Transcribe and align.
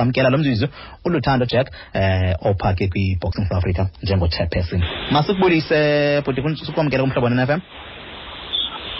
samkela 0.00 0.30
lo 0.30 0.38
mzuzu 0.38 0.66
uluthando 1.04 1.44
jack 1.52 1.66
eh 1.94 2.34
ophake 2.50 2.88
kwi-boxing 2.92 3.46
south 3.48 3.58
africa 3.60 3.82
njengo-chairperson 4.02 4.80
masikubulise 5.12 5.78
bhuti 6.24 6.40
sukwamkela 6.66 7.02
kumhlobo 7.04 7.28
m? 7.50 7.60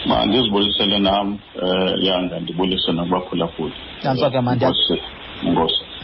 Mandizibulisele 0.06 0.98
nam 0.98 1.26
um 1.62 1.94
yanga 2.02 2.40
ndibulise 2.40 2.92
nakubaphulaphuli 2.92 3.74
ndiya- 4.56 4.70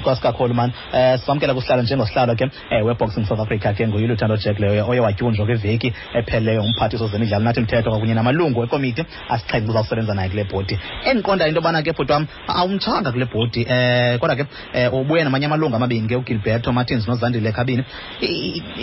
ngosi 0.01 0.33
coleman 0.33 0.73
um 0.93 1.19
samkela 1.19 1.55
kusihlalo 1.55 1.83
njengosihlalo 1.83 2.35
ke 2.35 2.45
um 2.45 2.87
weboxing 2.87 3.25
south 3.27 3.41
africa 3.41 3.75
ke 3.77 3.89
nguye 3.89 4.07
luthando 4.07 4.37
jack 4.37 4.59
leyo 4.59 4.89
oye 4.89 5.01
watyunjwa 5.01 5.47
kwiveki 5.47 5.93
epheleleyo 6.15 6.63
umphathiso 6.63 7.09
zemidlalo. 7.09 7.45
Nathi 7.45 7.61
mthetho 7.61 7.91
kwakunye 7.91 8.15
namalungu 8.15 8.65
ekomiti 8.65 9.05
asixhenxe 9.29 9.71
uzawusebenza 9.71 10.15
naye 10.15 10.29
kule 10.29 10.45
bhodi. 10.45 10.79
Endiqondayo 11.05 11.49
into 11.49 11.61
yobana 11.61 11.83
ke 11.83 11.93
bhuti 11.93 12.13
wam 12.13 12.27
awumtshanga 12.49 13.13
kule 13.13 13.25
bhodi 13.25 13.65
um 13.65 14.19
kodwa 14.19 14.37
ke 14.37 14.47
um 14.75 15.01
ubuye 15.01 15.25
namanye 15.25 15.47
amalungu 15.47 15.77
amabini 15.77 16.09
ke 16.09 16.17
ugilberto 16.17 16.73
martins 16.73 17.09
nozandile 17.09 17.53
khabini 17.53 17.85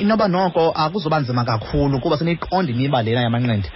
inoba 0.01 0.27
noko 0.27 0.71
akuzoba 0.71 1.19
nzima 1.19 1.45
kakhulu 1.45 1.99
kuba 1.99 2.17
seniyiqonda 2.17 2.71
imiba 2.71 3.03
lena 3.03 3.21
yamanqindi 3.21 3.69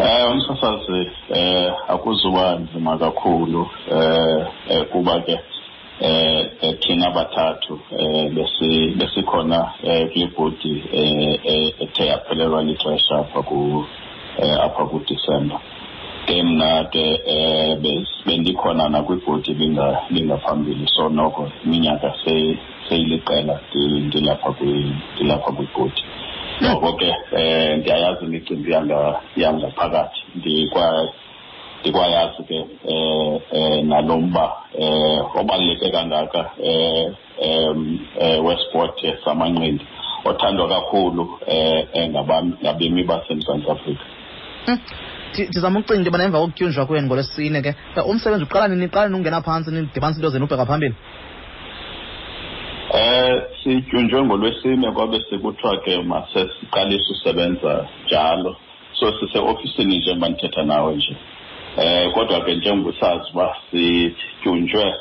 eh 0.00 0.30
umsasazi 0.32 1.10
eh 1.34 1.72
akuzuba 1.88 2.54
nzima 2.54 2.98
kakhulu 2.98 3.70
eh 3.92 4.46
eh, 4.68 4.84
kuba 4.92 5.20
ke 5.20 5.40
eh 6.00 6.50
eh, 6.60 6.78
thina 6.80 7.10
bathathu 7.10 7.80
eh 7.98 8.30
besi 8.34 8.94
besikhona 8.98 9.72
eh 9.82 10.08
kule 10.12 10.26
bhodi 10.26 10.84
eh 10.92 11.74
ethe 11.80 12.06
yaphelelwa 12.06 12.62
lixesha 12.62 13.14
apha 13.18 13.42
ku 13.42 13.84
apha 14.66 14.84
ku 14.90 15.00
December 15.08 15.60
ke 16.26 16.42
mna 16.42 16.84
ke 16.92 17.04
eh 17.26 17.76
bendikhona 18.26 18.88
nakwibhodi 18.88 19.54
linga 19.54 20.02
lingaphambili 20.10 20.86
so 20.96 21.08
noko 21.08 21.48
iminyaka 21.64 22.14
se 22.24 22.58
seyiliqela 22.88 23.60
ndilapha 23.74 24.52
kwibhodi 25.52 26.02
noko 26.60 26.92
ke 26.92 27.10
eh 27.36 27.78
ndiyayazi 27.78 28.24
imicimbi 28.24 28.72
yanga 28.72 29.20
yangaphakathi 29.36 30.20
ndikwa 30.34 31.08
ndikwayazi 31.80 32.42
ke 32.48 32.58
eh 32.88 33.40
eh 33.52 33.84
nalomba 33.84 34.52
eh 34.78 35.36
obaluleke 35.40 35.90
kangaka 35.90 36.50
em 37.42 37.98
eh, 38.20 38.44
wesport 38.44 39.00
samanqindi 39.24 39.84
othandwa 40.24 40.68
kakhulu 40.68 41.38
ngabami 42.08 42.52
ngabemi 42.62 43.04
baseMzantsi 43.04 43.70
Afrika. 43.70 44.04
Hmm. 44.66 44.78
Ndi- 45.32 45.48
ndizama 45.48 45.78
ukucinga 45.78 45.98
into 45.98 46.08
yobana 46.10 46.24
emva 46.24 46.38
kokutyunjwa 46.40 46.86
kwenu 46.86 47.06
ngolwesine 47.06 47.62
ke. 47.62 47.74
Umsebenzi 48.06 48.44
uqala 48.44 48.68
nini? 48.68 48.88
Qala 48.88 49.08
ningena 49.08 49.40
phantsi 49.40 49.70
nidibanisa 49.70 50.18
into 50.20 50.30
zenu 50.30 50.44
ubheka 50.44 50.66
phambili. 50.66 50.94
Eh 53.40 53.46
sityunjwe 53.62 54.22
ngolwesine 54.24 54.90
kwabe 54.92 55.20
sekuthiwa 55.30 55.76
ke 55.76 56.02
mase 56.02 56.48
siqalise 56.60 57.12
usebenza 57.12 57.86
njalo. 58.06 58.56
So 58.92 59.12
sise 59.20 59.38
ofisini 59.38 59.98
nje 59.98 60.14
mandithetha 60.14 60.62
nawe 60.62 60.94
nje. 60.94 61.16
Eh 61.78 62.12
kodwa 62.12 62.40
ke 62.40 62.54
njengosazi 62.54 63.30
uba 63.32 63.56
sityunjwe 63.70 64.94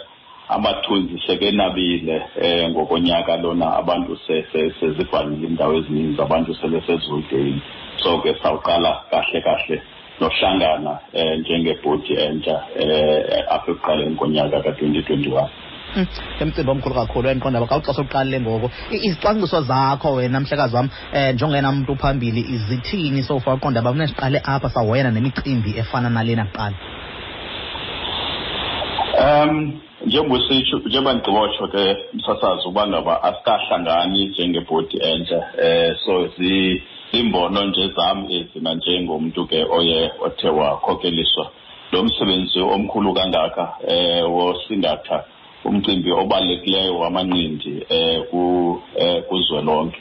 amathunzi 0.49 1.21
sekenabile 1.27 2.21
eh 2.41 2.69
ngokonyaka 2.69 3.37
lona 3.37 3.75
abantu 3.75 4.17
se- 4.27 4.45
se- 4.51 4.73
sezibhalile 4.79 5.47
indawo 5.47 5.73
ezininzi 5.77 6.21
abantu 6.21 6.55
sebeseziholideyi 6.55 7.61
so 8.03 8.17
ke 8.21 8.35
sawuqala 8.43 9.01
kahle 9.11 9.41
kahle 9.41 9.81
nohlangana 10.21 10.99
eh 11.13 11.39
njengebhodi 11.39 12.13
entsha 12.13 12.55
eh 12.79 13.45
apha 13.49 13.71
ekuqaleni 13.71 14.15
konyaka 14.15 14.61
ka-2021 14.61 15.47
Hmm, 15.95 16.05
ke 16.37 16.45
mcimbi 16.45 16.71
omkhulu 16.71 16.95
kakhulu 16.95 17.29
endiqonda 17.29 17.61
uba 17.61 17.81
xa 17.81 18.01
uqalile 18.01 18.39
ngoku. 18.41 18.69
I- 18.91 19.01
izicwangciso 19.07 19.61
zakho 19.61 20.13
wena 20.13 20.39
mhlekazi 20.39 20.75
wam 20.75 20.89
um 21.13 21.33
njengena 21.33 21.71
mntu 21.71 21.95
phambili 21.95 22.41
zithini 22.67 23.23
so 23.23 23.39
far? 23.39 23.55
Uqonda 23.55 23.81
uba 23.81 23.91
funesiqale 23.91 24.41
apha 24.43 24.69
sahoyana 24.69 25.11
nemicimbi 25.11 25.79
efana 25.79 26.09
nalena 26.09 26.45
kuqala. 26.45 26.75
Um 29.19 29.81
njengositsho 30.05 30.77
njengoba 30.85 31.13
ndigqibotsho 31.13 31.67
ke 31.67 31.97
msasazi 32.13 32.67
uba 32.67 32.87
ngaba 32.87 33.23
asikahlangani 33.23 34.25
njengebhodi 34.25 34.97
entsha 35.01 35.39
eh 35.57 35.95
so 36.05 36.27
zi 36.37 36.81
imbono 37.11 37.65
nje 37.65 37.87
zam 37.97 38.25
ezi 38.29 38.59
nanjengomntu 38.61 39.47
ke 39.47 39.65
oye 39.77 40.11
othe 40.21 40.49
wakhokeliswa. 40.49 41.51
Lo 41.91 42.03
msebenzi 42.03 42.59
omkhulu 42.59 43.13
kangaka 43.13 43.73
eh 43.87 44.23
wosingatha 44.31 45.23
umcimbi 45.65 46.11
obalulekileyo 46.11 46.99
wamanqindi 46.99 47.85
eh 47.89 48.21
ku 48.31 48.81
eh, 48.95 49.23
kuzwelonke. 49.23 49.99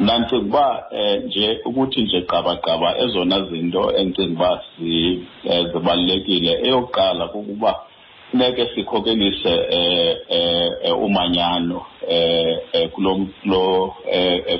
Mna 0.00 0.18
ndicinga 0.18 0.42
uba 0.46 0.84
eh, 0.92 1.22
nje 1.24 1.60
ukuthi 1.64 2.02
nje 2.02 2.20
qabaqaba 2.20 2.98
ezona 2.98 3.44
zinto 3.44 3.92
endicinga 3.96 4.32
uba 4.32 4.62
zi- 4.78 5.22
zibalulekile. 5.72 6.52
Eyokuqala 6.64 7.28
kukuba 7.28 7.74
funeke 8.30 8.66
sikhokelise 8.74 9.54
eh, 9.70 11.02
umanyano 11.02 11.82
eh, 12.08 12.88
kulo 12.92 13.94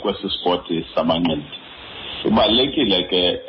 kwesi 0.02 0.28
sport 0.30 0.66
samanqindi. 0.94 1.44
Ibalulekile 2.24 3.02
ke 3.02 3.40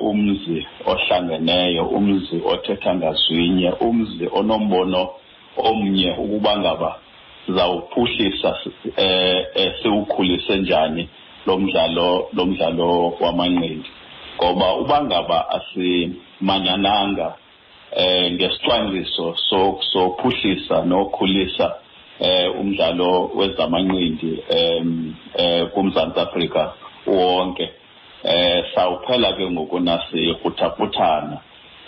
umzi 0.00 0.66
ohlangeneyo 0.86 1.84
umzi 1.86 2.40
othetha 2.44 2.94
ngazwinye 2.94 3.70
umzi 3.80 4.28
onombono 4.32 5.10
omnye 5.56 6.10
ukuba 6.18 6.58
ngaba 6.58 6.98
sizawuphuhlisa 7.46 8.56
eh, 8.96 9.46
eh, 9.54 9.72
siwukhulise 9.82 10.56
njani 10.56 11.08
lo 11.46 11.58
mdlalo 11.58 12.28
lo 12.32 12.46
mdlalo 12.46 13.14
wamanqindi 13.20 13.90
ngoba 14.36 14.74
uba 14.74 15.04
ngaba 15.04 15.50
asimanyananga 15.50 17.34
eh 17.96 18.32
ngesicwangciso 18.32 19.36
so 19.48 19.78
sophuhlisa 19.92 20.84
nokhulisa 20.84 21.74
eh 22.20 22.60
umdlalo 22.60 23.30
wezamanqindi 23.34 24.42
em 24.48 25.14
eh 25.36 25.66
kuMzantsi 25.66 26.20
Afrika 26.20 26.72
wonke 27.06 27.70
eh 28.24 28.64
sawuphela 28.74 29.32
ke 29.32 29.50
ngoku 29.50 29.80
nasikhuthakuthana 29.80 31.38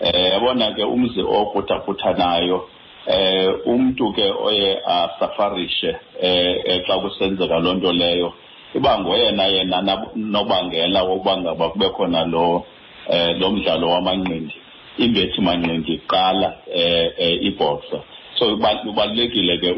eh 0.01 0.33
yabona 0.33 0.73
ke 0.75 0.85
umzi 0.85 1.23
okhuthakuthanayo 1.23 2.69
eh 3.07 3.49
umuntu 3.67 4.13
ke 4.13 4.31
oye 4.31 4.81
asafarishe 4.87 5.97
eh 6.21 6.57
eh, 6.65 6.83
xa 6.87 6.99
kusenzeka 6.99 7.59
loo 7.59 7.75
nto 7.75 7.93
leyo 7.93 8.33
iba 8.75 8.99
ngoyena 8.99 9.47
yena 9.47 10.07
nobangela 10.17 11.03
wokuba 11.03 11.37
ngaba 11.37 11.69
kube 11.69 11.89
khona 11.89 12.25
lo 12.25 12.65
eh 13.09 13.37
lo 13.39 13.51
mdlalo 13.51 13.91
wamanqindi 13.91 14.55
imbethi 14.99 15.41
manqindi 15.41 15.95
iqala 15.95 16.55
eh 16.73 17.13
eh, 17.19 17.47
iboxer 17.47 18.01
so 18.39 18.57
kubalulekile 18.57 19.59
ke 19.59 19.71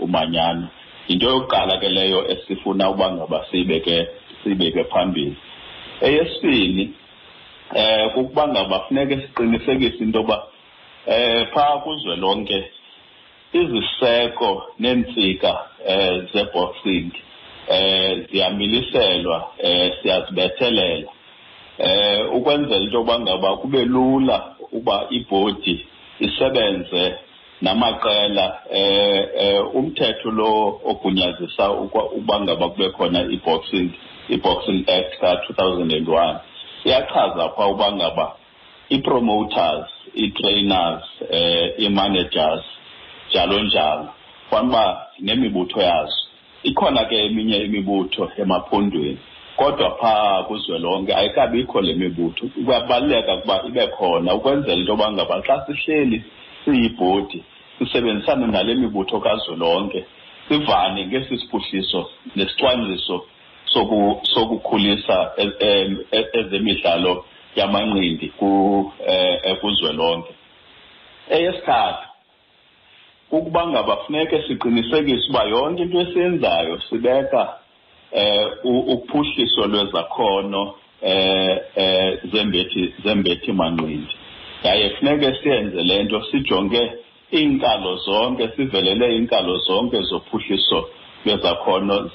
umanyano. 0.00 0.68
Into 1.08 1.26
yokuqala 1.26 1.78
ke 1.80 1.88
leyo 1.88 2.26
esifuna 2.28 2.90
uba 2.90 3.12
ngaba 3.12 3.46
siyibeke 3.50 4.08
siyibeke 4.42 4.84
phambili. 4.84 5.36
Eyesibini 6.00 6.94
eh 7.74 8.10
kukuba 8.14 8.48
ngaba 8.48 8.80
funeke 8.88 9.16
siqinisekise 9.16 10.02
into 10.02 10.18
yoba 10.18 10.46
eh 11.06 11.46
phaa 11.54 11.78
kuzwelonke 11.78 12.70
iziseko 13.52 14.66
neentsika 14.78 15.58
eh 15.86 16.22
zeboxing 16.32 17.10
eh 17.68 18.26
ziyamiliselwa 18.30 19.52
eh 19.58 19.92
siyazibethelela. 20.02 21.08
Eh 21.78 22.34
ukwenzela 22.34 22.76
into 22.80 22.96
yokuba 22.96 23.20
ngaba 23.20 23.56
kube 23.56 23.84
lula 23.84 24.54
uba 24.72 25.06
ibhodi 25.10 25.86
isebenze 26.20 27.14
namaqela 27.62 28.62
eh 28.72 29.28
eh 29.38 29.74
umthetho 29.74 30.30
lo 30.30 30.80
ogunyazisa 30.84 31.70
ukwa- 31.70 32.10
uba 32.12 32.40
ngaba 32.40 32.68
kube 32.68 32.88
khona 32.90 33.20
i-boxing 33.22 33.90
i-boxing 34.28 34.84
act 34.88 35.20
ka-2001 35.20 36.36
iyachaza 36.84 37.48
phaa 37.48 37.66
uba 37.66 37.92
ngaba 37.92 38.36
i-promoters 38.88 39.90
i-trainers 40.16 41.04
eh 41.30 41.74
i-managers 41.78 42.64
njalo 43.30 43.62
njalo 43.62 44.08
fanuba 44.50 45.06
nemibutho 45.20 45.80
yazo 45.82 46.20
ikhona 46.62 47.04
ke 47.04 47.16
eminye 47.26 47.56
imibutho 47.64 48.30
emaphondweni 48.38 49.18
kodwa 49.56 49.90
phaa 49.90 50.42
kuzwelonke 50.42 51.14
ayikabikho 51.14 51.80
le 51.80 51.94
mibutho. 51.94 52.46
Kuyabaluleka 52.64 53.34
ukuba 53.34 53.62
ibe 53.68 53.86
khona 53.86 54.34
ukwenzela 54.34 54.74
into 54.74 54.92
yoba 54.92 55.12
ngaba 55.12 55.42
xa 55.42 55.66
sihleli 55.66 56.24
siyibhodi 56.64 57.44
sisebenzisane 57.78 58.46
nale 58.46 58.74
mibutho 58.74 59.20
kazwelonke 59.20 60.04
sivane 60.48 61.06
ngesi 61.06 61.38
siphuhliso 61.38 62.10
nesicwangciso 62.36 63.24
soku- 63.72 64.20
sokukhulisa 64.34 65.32
e- 65.36 65.56
em- 65.60 66.04
e- 66.12 66.28
ezemidlalo 66.32 67.24
yamanqindi 67.56 68.32
ku 69.46 69.52
eh, 69.52 69.56
kuzwelonke 69.60 70.32
eyesithathu 71.30 72.08
ukuba 73.30 73.66
ngaba 73.66 73.96
funeke 73.96 74.42
siqinisekise 74.48 75.30
uba 75.30 75.44
yonke 75.44 75.82
into 75.82 76.00
esiyenzayo 76.00 76.80
sibeka 76.88 77.58
eh 78.12 78.46
uphuhliso 78.64 79.66
lwezakhono 79.66 80.74
eh 81.02 81.58
eh 81.76 82.18
zembethi 82.32 82.94
zembethi 83.04 83.52
manqindi. 83.52 84.14
Yaye 84.64 84.90
funeke 84.90 85.34
siyenze 85.42 85.82
lento 85.82 86.22
sijonge 86.30 86.92
iinkalo 87.32 87.96
zonke 87.96 88.48
sivelele 88.56 89.14
iinkalo 89.14 89.58
zonke 89.58 90.02
zophuhliso 90.02 90.88
lwezakhono 91.24 92.10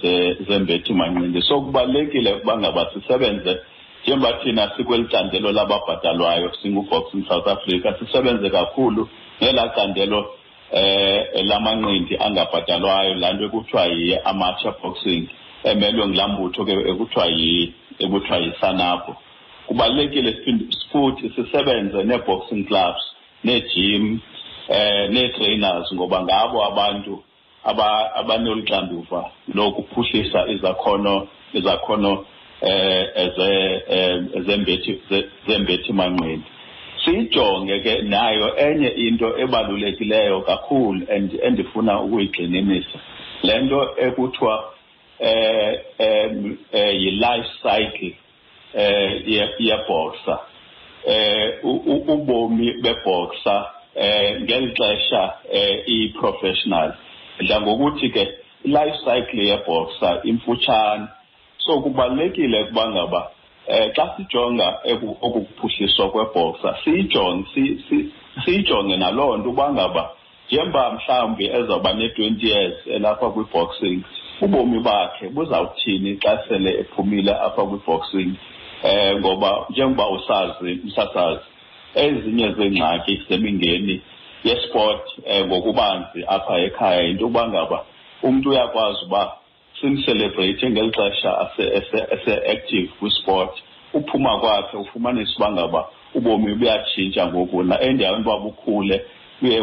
zembethi 0.48 0.94
manqindi. 0.94 1.42
So 1.42 1.62
kubalulekile 1.62 2.34
ukuba 2.34 2.58
ngaba 2.58 2.92
sisebenze 2.94 3.60
njengoba 4.04 4.34
thina 4.34 4.72
sikweli 4.78 5.06
candelo 5.06 5.52
lababhatalwayo 5.52 6.52
singuboxing 6.62 7.28
south 7.28 7.48
africa 7.48 7.96
sisebenze 8.00 8.50
kakhulu 8.50 9.10
ngelaa 9.44 9.70
candelo 9.70 10.36
eh 10.72 11.46
lamanqindi 11.46 12.18
angabhatalwayo 12.18 13.14
laa 13.14 13.34
nto 13.34 13.46
ekuthiwa 13.46 13.86
yi-amateur 13.86 14.74
boxing 14.82 15.28
emelwe 15.64 16.08
ngulaa 16.08 16.28
mbutho 16.28 16.66
ke 16.66 16.72
ekuthiwa 16.92 17.28
ekuthiwa 18.00 18.38
yisanapho 18.38 19.16
kubalulekile 19.68 20.32
futhi 20.92 21.30
sisebenze 21.36 22.04
nee-boxing 22.04 22.64
clubs 22.68 23.04
nee-gym 23.44 24.20
eh 24.70 25.10
nee-trainers 25.10 25.94
ngoba 25.94 26.24
ngabo 26.24 26.66
abantu 26.66 27.24
abanolu 28.16 28.64
xanduva 28.70 29.32
lokuphuhlisa 29.54 30.48
izakhono 30.48 31.28
izakhono 31.54 32.26
eh 32.62 33.08
eze 33.16 33.50
zembethi 34.46 35.02
zembethi 35.48 35.94
manqindi 35.94 36.46
sijonge 37.06 37.80
ke 37.80 38.02
nayo 38.02 38.56
enye 38.58 38.90
into 39.08 39.38
ebalulekileyo 39.38 40.42
kakhulu 40.42 41.08
and 41.10 41.32
endifuna 41.44 42.02
ukuyigxininisa. 42.02 43.00
Lento 43.44 43.96
ekuthiwa 43.98 44.74
eh 45.20 45.80
em 45.98 46.58
yi-life 46.74 47.50
cycle 47.62 48.16
eh 48.74 49.50
yeboxer 49.60 50.40
eh 51.06 51.60
ubomi 51.64 52.74
beboxer 52.84 53.66
eh 53.96 54.42
ngeli 54.42 54.74
xesha 54.74 55.34
eh 55.52 55.84
i-professional. 55.88 56.94
Dla 57.40 57.62
ngokuthi 57.62 58.10
ke 58.10 58.28
i-life 58.66 58.98
cycle 59.06 59.44
yeboxer 59.44 60.22
imfutshane. 60.24 61.08
So 61.66 61.82
kubalulekile 61.82 62.64
ukuba 62.64 62.90
ngaba 62.90 63.32
eh 63.68 63.92
xa 63.96 64.14
sijonga 64.18 64.80
okuphuhliswa 65.22 66.10
kweboxer 66.12 66.76
siyijonge 66.84 67.46
siyijonge 68.46 68.98
naloo 68.98 69.38
nto 69.38 69.50
uba 69.50 69.72
ngaba 69.74 70.12
njengoba 70.48 70.92
mhlawumbi 70.92 71.46
ezawuba 71.46 71.94
ne-twenty 71.94 72.48
years 72.48 72.88
elapha 72.88 73.30
kwi-boxing 73.30 74.02
ubomi 74.42 74.80
bakhe 74.80 75.30
buzawuthini 75.30 76.18
xa 76.18 76.44
sele 76.48 76.80
ephumile 76.80 77.32
apha 77.32 77.64
kwi-boxing? 77.66 78.34
Eh 78.84 79.20
ngoba 79.20 79.66
njengoba 79.70 80.10
usazi 80.10 80.80
msasazi 80.86 81.46
ezinye 81.96 82.52
zeengxaki 82.52 83.22
zemingeni 83.30 84.02
yesport 84.44 85.04
eh 85.26 85.46
ngokubanzi 85.46 86.26
apha 86.28 86.60
ekhaya 86.60 87.04
into 87.04 87.24
yokuba 87.24 87.48
ngaba 87.48 87.86
umntu 88.24 88.50
uyakwazi 88.50 89.06
uba 89.06 89.41
simcelebrate 89.82 90.70
ngeli 90.70 90.92
xesha 90.92 91.38
ase-active 92.12 92.90
kwisport 93.00 93.52
uphuma 93.94 94.40
kwakhe 94.40 94.78
ufumanise 94.78 95.34
uba 95.38 95.52
ngaba 95.52 95.88
ubomi 96.16 96.56
buyatshintsha 96.56 97.28
ngoku. 97.28 97.62
Endaweni 97.62 98.22
uba 98.22 98.38
bukhule 98.38 99.06
buye 99.42 99.62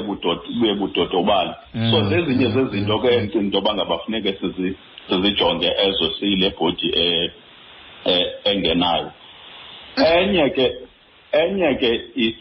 budodobala. 0.75 1.57
So 1.91 2.05
zezinye 2.09 2.49
zezinto 2.49 2.99
ke 2.99 3.09
endicinga 3.09 3.45
into 3.45 3.59
yoba 3.59 3.75
ngaba 3.75 3.99
funeke 3.99 4.39
sizijonge 5.09 5.67
ezo 5.87 6.11
siyile 6.19 6.51
bhodi 6.51 6.93
engenayo. 8.45 9.13
Enye 9.97 10.51
ke 10.51 10.73
enye 11.33 11.75
ke 11.75 11.91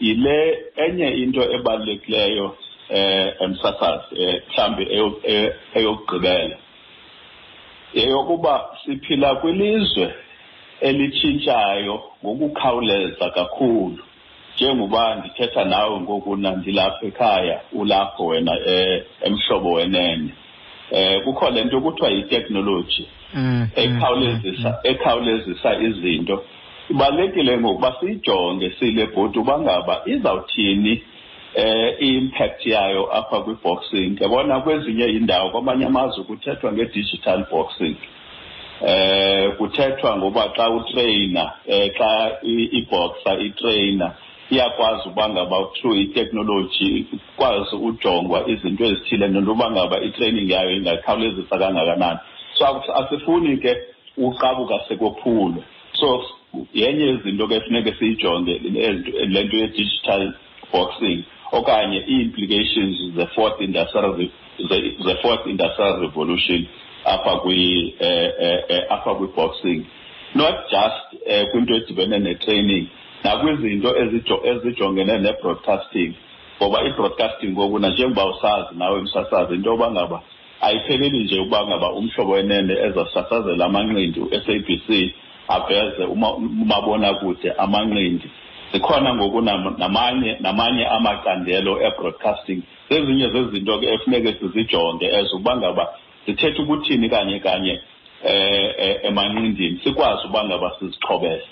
yile 0.00 0.58
enye 0.76 1.08
into 1.22 1.42
ebalulekileyo 1.42 2.56
eh 2.90 3.34
emsasazi 3.40 4.40
mhlambi 4.48 4.84
eyokugqibela. 5.74 6.56
Yeyokuba 7.94 8.64
siphila 8.84 9.34
kwilizwe 9.34 10.14
elitshintshayo 10.80 12.02
ngokukhawuleza 12.24 13.30
kakhulu. 13.30 13.98
Njengoba 14.56 15.14
ndithetha 15.14 15.64
nawe 15.64 16.00
ngoku 16.00 16.36
ndilapha 16.36 17.06
ekhaya 17.06 17.60
ulapho 17.72 18.26
wena 18.26 18.52
emhlobo 19.22 19.72
wenene. 19.72 20.28
Eh 20.90 21.24
kukho 21.24 21.50
lento 21.50 21.80
kuthiwa 21.80 22.10
yi-technology 22.10 23.06
ekhawulezisa 23.76 24.78
ekhawulezisa 24.84 25.78
izinto. 25.80 26.44
Ibalekile 26.90 27.58
ngokuba 27.58 27.96
siyijonge 28.00 28.70
sile 28.78 29.06
bhodi 29.06 29.38
uba 29.38 29.58
ngaba 29.58 30.02
izawuthini 30.06 31.02
eh 31.54 31.96
i-impact 32.00 32.66
yayo 32.66 33.12
apha 33.16 33.40
kwi-boxing. 33.40 34.20
Yabona 34.20 34.60
kwezinye 34.60 35.06
indawo 35.06 35.50
kwamanye 35.50 35.86
amazwe 35.86 36.24
kuthethwa 36.24 36.72
nge-digital 36.72 37.46
boxing. 37.50 37.96
Eh 38.86 39.56
kuthethwa 39.56 40.16
ngoba 40.16 40.52
xa 40.56 40.70
utrayina 40.70 41.52
eh 41.66 41.92
xa 41.98 42.38
i-boxer 42.42 43.40
itrayina 43.40 44.14
iyakwazi 44.50 45.08
uba 45.08 45.28
ngaba 45.28 45.56
through 45.74 45.96
i-technology 45.96 47.06
ikwazi 47.12 47.76
ujongwa 47.76 48.48
izinto 48.48 48.84
ezithile 48.84 49.28
nento 49.28 49.50
yoba 49.50 49.70
ngaba 49.70 50.00
itraining 50.00 50.50
yayo 50.50 50.70
ingakhawulezisa 50.70 51.58
kangakanani. 51.58 52.18
So 52.54 52.82
asifuni 52.94 53.56
ke 53.56 53.76
uqabuka 54.16 54.80
sekophulwe 54.88 55.62
so 55.92 56.24
yenye 56.74 57.04
yezinto 57.04 57.48
ke 57.48 57.60
funeke 57.60 57.92
siyijonge 57.98 58.58
le 59.28 59.44
nto 59.44 59.56
ye-digital 59.56 60.32
boxing. 60.72 61.24
Okanye 61.52 62.04
ii-implications 62.08 62.96
ze-fourth 63.16 63.60
industrial 63.60 64.28
ze-fourth 65.04 65.46
industrial 65.46 66.00
revolution 66.00 66.66
apha 67.04 67.36
kwi 67.36 67.94
eh, 67.98 68.32
eh, 68.68 68.84
apha 68.88 69.14
kwi-boxing 69.14 69.84
not 70.34 70.54
just 70.70 71.26
eh, 71.26 71.50
kwinto 71.50 71.74
edibene 71.74 72.18
ne-training 72.18 72.86
nakwizinto 73.24 73.96
ezijongene 74.44 75.18
ne-broadcasting 75.18 76.12
ngoba 76.56 76.84
i-broadcasting 76.84 77.52
ngoku 77.52 77.78
nanjengoba 77.78 78.26
usazi 78.26 78.74
nawe 78.78 79.00
msasazi 79.00 79.54
into 79.54 79.70
yoba 79.70 79.90
ngaba 79.90 80.22
ayipheleli 80.60 81.18
nje 81.18 81.40
uba 81.40 81.66
ngaba 81.66 81.92
umhlobo 81.92 82.32
wenene 82.32 82.72
ezasasazela 82.72 83.64
amanqindi 83.64 84.20
u-SABC 84.20 85.14
aveze 85.48 86.04
umabonakude 86.04 87.52
amanqindi 87.52 88.30
zikhona 88.72 89.14
ngoku 89.14 89.40
namanye 89.78 90.36
namanye 90.40 90.86
amacandelo 90.86 91.80
e-broadcasting. 91.82 92.62
Zezinye 92.90 93.28
zezinto 93.30 93.78
ke 93.78 93.86
efuneke 93.86 94.32
sizijonge 94.32 95.06
ezo 95.06 95.36
ukuba 95.36 95.56
ngaba 95.56 95.88
zithetha 96.26 96.62
ukuthini 96.62 97.08
kanye 97.08 97.38
kanye 97.40 97.80
eh 98.24 99.00
emanqindini. 99.02 99.80
Sikwazi 99.84 100.26
uba 100.26 100.44
ngaba 100.44 100.76
sizixhobele. 100.78 101.42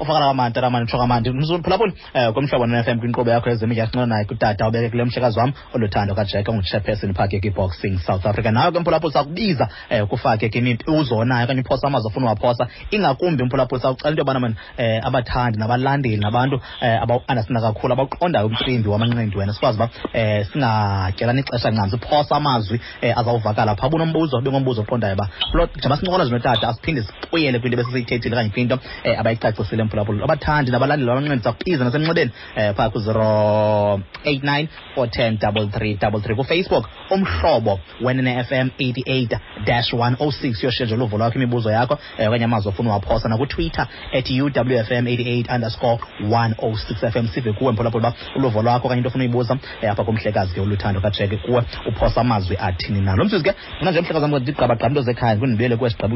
Ufakala 0.00 0.26
kamandi 0.26 0.60
ramani 0.60 0.84
mtsho 0.84 0.98
kamandi 0.98 1.30
mphulaphuli 1.30 1.92
um 2.14 2.32
komhlobo 2.32 2.66
ne-fm 2.66 2.98
kwinkqubo 2.98 3.30
yakho 3.30 3.50
yezemidlalo 3.50 3.90
sinqona 3.90 4.06
naye 4.06 4.24
kutata. 4.24 4.68
Ubekekule 4.68 5.04
mhlekazi 5.04 5.38
wam 5.38 5.52
oluthando 5.74 6.14
kajeka 6.14 6.52
unguchairperson 6.52 7.14
phake 7.14 7.40
kiboxing 7.40 7.98
south 7.98 8.26
africa. 8.26 8.50
Nawe 8.52 8.72
ke 8.72 8.80
mphulaphuli 8.80 9.12
sakubiza 9.12 9.68
um 9.90 10.06
kufake 10.06 10.48
ke 10.48 10.58
imibuzo 10.58 11.16
onayo 11.16 11.44
okanye 11.44 11.60
uphosa 11.60 11.86
amazwi 11.86 12.10
afuna 12.10 12.26
waphosa 12.26 12.66
ingakumbi 12.90 13.44
mphulaphuli 13.44 13.80
sakucela 13.82 14.10
into 14.10 14.20
yobana 14.20 14.40
mani 14.40 14.54
um 14.78 15.00
abathandi 15.02 15.58
nabalandeli 15.58 16.16
nabantu 16.16 16.56
um 16.56 17.02
abawuandastanda 17.02 17.60
kakhulu 17.60 17.92
abaqondayo 17.92 18.46
umcimbi 18.46 18.88
wamanqindi 18.88 19.36
wena. 19.38 19.52
Sikwazi 19.52 19.76
uba 19.76 19.88
um 20.14 20.44
singatyelani 20.52 21.40
ixesha 21.40 21.70
ncam 21.70 21.90
siphosa 21.90 22.36
amazwi 22.36 22.80
um 23.02 23.12
azawuvakala 23.16 23.76
phaa 23.76 23.88
bunombuzo 23.88 24.40
bengombuzo 24.40 24.80
oqondayo 24.82 25.14
uba 25.14 25.28
njengoba 25.76 25.96
sincokola 25.96 26.24
zinotata 26.24 26.68
asiphinde 26.68 27.02
sibuyele 27.02 27.58
kwinto 27.58 27.76
besesiyithethile 27.76 28.34
okanye 28.36 28.50
kwinto 28.50 28.74
um 29.04 29.26
abayicacisile 29.46 29.84
mphulaphula 29.84 30.24
abathandi 30.24 30.70
nabalandeli 30.70 31.08
bamanqindi 31.08 31.44
sakubiza 31.44 31.84
nasemnxebeni 31.84 32.30
um 32.56 32.74
phaa 32.74 32.88
ku-zero 32.90 34.00
eight 34.24 34.42
nine 34.42 34.68
four 34.94 35.10
ten 35.10 35.38
double 35.38 35.68
three 35.68 35.94
double 35.94 36.20
three. 36.20 36.36
Kufacebook 36.36 36.88
umhlobo 37.10 37.80
wenene 38.00 38.44
fm 38.44 38.70
eighty 38.78 39.02
eight 39.06 39.32
dash 39.64 39.92
one 39.92 40.16
oh 40.20 40.30
six. 40.30 40.62
Yoshenjela 40.62 41.04
uvo 41.04 41.18
lwakho 41.18 41.38
imibuzo 41.38 41.70
yakho 41.70 41.94
um 42.18 42.26
okanye 42.26 42.44
amazwi 42.44 42.68
ofuna 42.68 42.90
uwaphosa 42.90 43.28
nakutwitter 43.28 43.86
at 44.12 44.30
uwfm 44.30 45.06
eighty 45.06 45.28
eight 45.28 45.50
underscore 45.50 45.98
one 46.30 46.54
oh 46.58 46.76
six 46.76 46.98
fm 47.12 47.28
sive 47.28 47.52
kuwe 47.52 47.72
mphulaphula 47.72 48.08
uba 48.08 48.14
uluvo 48.36 48.62
lwakho 48.62 48.86
okanye 48.86 48.98
into 48.98 49.08
ofuna 49.08 49.24
uyibuza 49.24 49.54
um 49.54 49.60
apha 49.90 50.04
kumhlekazi 50.04 50.54
ke 50.54 50.60
uluthando 50.60 51.00
kajeke 51.00 51.36
kuwe 51.36 51.62
uphosa 51.88 52.20
amazwi 52.20 52.56
athini 52.60 53.00
na. 53.00 53.16
Lo 53.16 53.24
ke 53.28 53.54
mna 53.80 53.90
nje 53.90 54.00
mhlekazi 54.00 54.32
wam 54.32 54.42
ndigqabagqaba 54.42 54.88
into 54.88 55.02
zekhaya 55.02 55.34
ndikundibuyele 55.34 55.76
kuwe 55.76 55.90
sigqaba 55.90 56.14